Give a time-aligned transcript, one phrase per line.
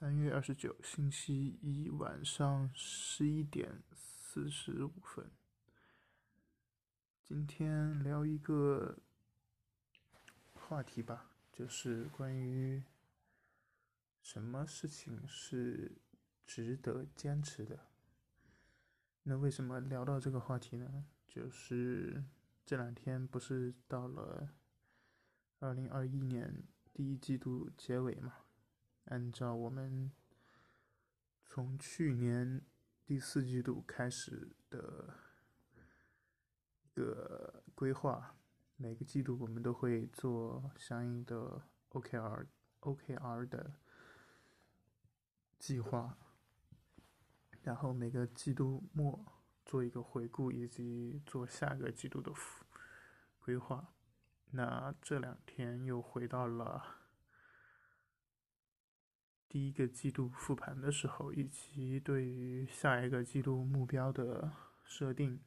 [0.00, 5.30] 三月二十九，星期一晚上十一点四十五分。
[7.22, 8.96] 今天聊一个
[10.54, 12.82] 话题吧，就是关于
[14.22, 15.92] 什么事情是
[16.46, 17.78] 值得坚持的。
[19.24, 21.04] 那为什么聊到这个话题呢？
[21.28, 22.24] 就是
[22.64, 24.48] 这两天不是到了
[25.58, 26.64] 二零二一年
[26.94, 28.32] 第一季度结尾嘛？
[29.10, 30.12] 按照我们
[31.44, 32.64] 从去年
[33.04, 35.16] 第四季度开始的
[36.84, 38.36] 一个规划，
[38.76, 41.60] 每个季度我们都会做相应的
[41.90, 42.46] OKR、
[42.82, 43.74] OKR 的
[45.58, 46.16] 计划，
[47.62, 49.26] 然后每个季度末
[49.66, 52.32] 做一个回顾，以及做下个季度的
[53.40, 53.92] 规划。
[54.52, 56.99] 那这两天又回到了。
[59.52, 64.52] 第一个季度复盘的时候，以及对于下一个季度目标的
[64.84, 65.40] 设定，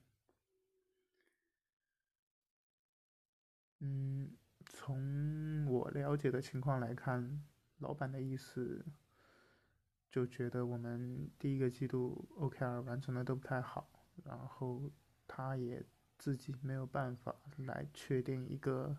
[3.80, 7.46] 嗯，从我了解的情况来看，
[7.78, 8.86] 老板的意思
[10.12, 13.90] 就觉得我们第一个季度 OKR 完成的都不太好，
[14.26, 14.92] 然后
[15.26, 15.82] 他也
[16.18, 18.98] 自己没有办法来确定一个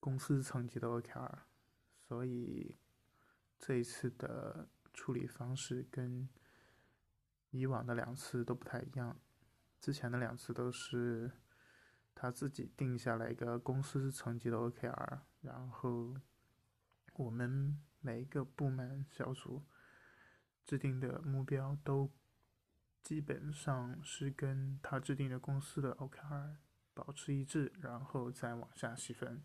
[0.00, 1.38] 公司层级的 OKR，
[2.08, 2.74] 所以。
[3.58, 6.28] 这一次的处理方式跟
[7.50, 9.20] 以往的两次都不太一样。
[9.80, 11.30] 之前的两次都是
[12.14, 16.16] 他自己定下来一个公司层级的 OKR，然后
[17.14, 19.64] 我们每一个部门小组
[20.64, 22.10] 制定的目标都
[23.02, 26.56] 基本上是跟他制定的公司的 OKR
[26.94, 29.42] 保持一致，然后再往下细分。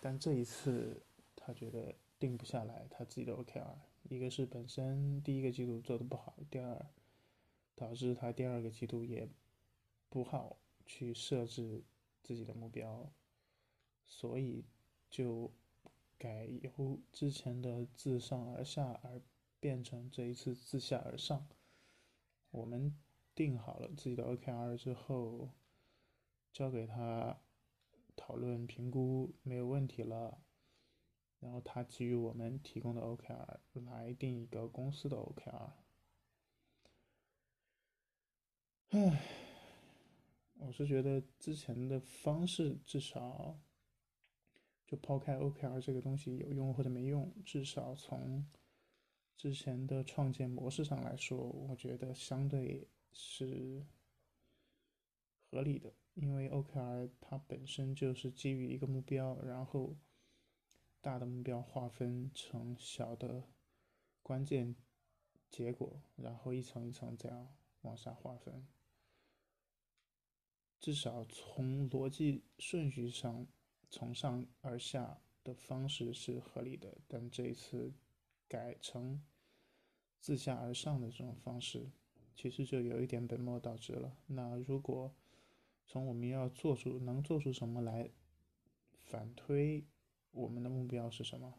[0.00, 1.02] 但这一次
[1.34, 1.98] 他觉得。
[2.20, 3.78] 定不下来他自己的 OKR，
[4.10, 6.86] 一个是本身第一个季度做的不好，第二
[7.74, 9.26] 导致他第二个季度也
[10.10, 11.82] 不好去设置
[12.22, 13.10] 自己的目标，
[14.04, 14.66] 所以
[15.08, 15.50] 就
[16.18, 19.22] 改由之前的自上而下而
[19.58, 21.48] 变成这一次自下而上。
[22.50, 22.94] 我们
[23.34, 25.48] 定好了自己的 OKR 之后，
[26.52, 27.40] 交给他
[28.14, 30.42] 讨论评估没有问题了。
[31.40, 35.70] 然后他基于我们提供的 OKR 来定一个公司的 OKR。
[38.90, 39.22] 唉，
[40.58, 43.58] 我是觉得之前的方式至少，
[44.86, 48.46] 就抛开 OKR 这个东西有用或者没用，至少从
[49.34, 53.86] 之前的创建模式上来说，我觉得相对是
[55.50, 59.96] 合理的，因为 OKR 它本身就是基于一个目标，然后。
[61.02, 63.44] 大的目标划分成小的
[64.22, 64.76] 关键
[65.48, 67.48] 结果，然后一层一层这样
[67.80, 68.66] 往下划分。
[70.78, 73.46] 至少从逻辑顺序上，
[73.90, 76.98] 从上而下的方式是合理的。
[77.08, 77.92] 但这一次
[78.46, 79.22] 改成
[80.18, 81.90] 自下而上的这种方式，
[82.34, 84.16] 其实就有一点本末倒置了。
[84.26, 85.14] 那如果
[85.86, 88.10] 从我们要做出能做出什么来
[88.98, 89.86] 反推？
[90.32, 91.54] 我们的目标是什么？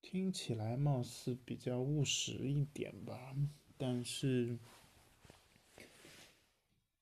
[0.00, 3.36] 听起来貌似比较务实一点吧。
[3.76, 4.58] 但是，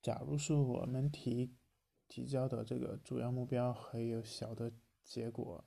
[0.02, 1.54] 假如说我们提
[2.08, 4.72] 提交的这个主要目标还有小的
[5.04, 5.64] 结果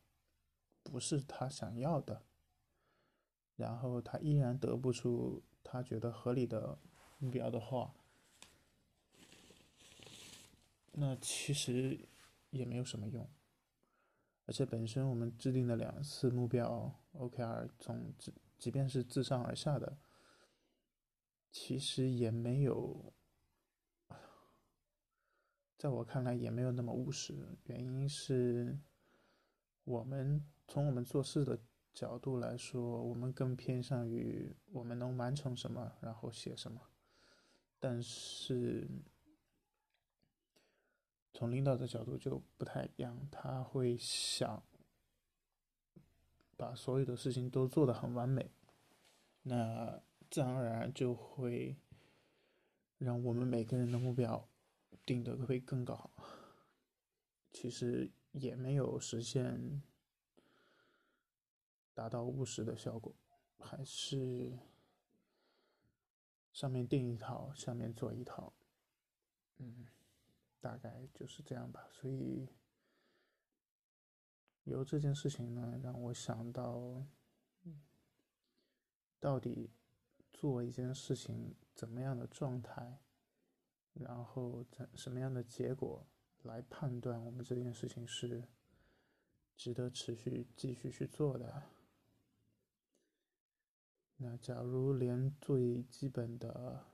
[0.84, 2.26] 不是他想要的，
[3.56, 6.80] 然后他依然得不出他觉得合理的
[7.18, 7.94] 目标的话，
[10.92, 12.08] 那其实
[12.50, 13.30] 也没有什么用。
[14.46, 19.98] 而且本身我们制定的两次目标 OKR，从即即便是自上而下的，
[21.52, 23.14] 其实也没有，
[25.78, 27.58] 在我看来也没有那么务实。
[27.64, 28.78] 原因是，
[29.86, 31.60] 我们从我们做事的
[31.94, 36.82] 角度来说，我们更偏向于我们能完成什么，然后写什么。
[37.80, 38.88] 但是。
[41.34, 44.62] 从领导的角度就不太一样，他会想
[46.56, 48.52] 把所有的事情都做得很完美，
[49.42, 50.00] 那
[50.30, 51.76] 自然而然就会
[53.00, 54.48] 让我们每个人的目标
[55.06, 56.12] 定得会更高。
[57.52, 59.82] 其实也没有实现
[61.96, 63.14] 达到务实的效果，
[63.60, 64.58] 还是
[66.52, 68.54] 上面定一套，下面做一套，
[69.58, 69.88] 嗯。
[70.64, 72.48] 大概就是这样吧，所以
[74.64, 77.06] 由这件事情呢，让我想到，
[79.20, 79.70] 到底
[80.32, 83.02] 做一件事情怎么样的状态，
[83.92, 86.08] 然后怎什么样的结果
[86.44, 88.48] 来判断我们这件事情是
[89.58, 91.64] 值得持续继续去做的。
[94.16, 96.86] 那假如连最基本的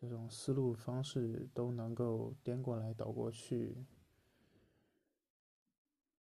[0.00, 3.84] 这种思路方式都能够颠过来倒过去，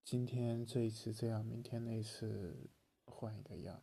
[0.04, 2.68] 今天这一次这样，明天那一次
[3.06, 3.82] 换一个样，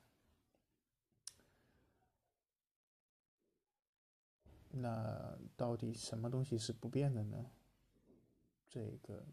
[4.70, 7.50] 那到底什么东西是不变的呢？
[8.68, 9.26] 这个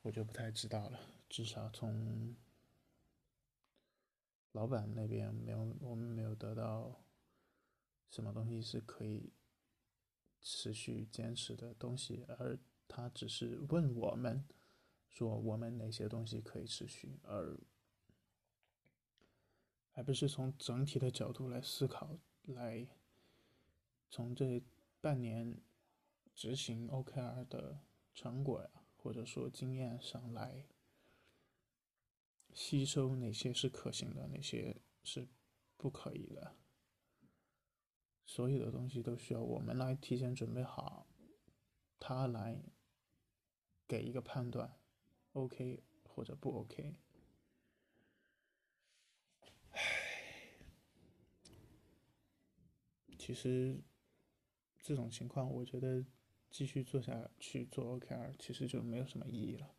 [0.00, 2.34] 我就不太知道了，至少从。
[4.52, 7.03] 老板那边没有，我们没有得到
[8.14, 9.32] 什么东西是可以
[10.40, 12.56] 持续坚持的东西，而
[12.86, 14.46] 他只是问我们
[15.08, 17.58] 说我们哪些东西可以持续，而
[19.94, 22.86] 而不是从整体的角度来思考，来
[24.08, 24.62] 从这
[25.00, 25.60] 半年
[26.36, 27.80] 执行 OKR 的
[28.14, 30.68] 成果呀，或者说经验上来。
[32.52, 35.26] 吸收哪些是可行的，哪些是
[35.76, 36.54] 不可以的。
[38.26, 41.06] 所有的东西都需要我们来提前准备好，
[41.98, 42.62] 他来
[43.86, 44.78] 给一个判断
[45.32, 46.96] ，OK 或者不 OK。
[49.70, 49.80] 唉，
[53.18, 53.80] 其实
[54.80, 56.04] 这种情况，我觉得
[56.50, 59.74] 继续做下去做 OKR 其实就没有什么意义了，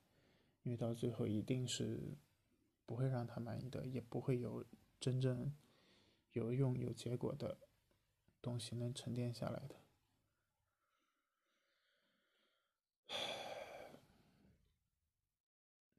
[0.64, 2.18] 因为到最后一定是。
[2.88, 4.64] 不会让他满意的，也不会有
[5.00, 5.52] 真正
[6.34, 7.58] 有用、有结果的
[8.46, 9.76] 东西能沉淀下来的。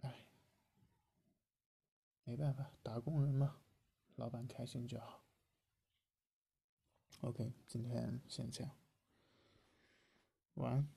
[0.02, 0.24] 唉，
[2.22, 3.60] 没办法，打工人嘛，
[4.14, 5.24] 老板开心就好。
[7.22, 8.76] OK，今天先这样，
[10.54, 10.88] 晚安。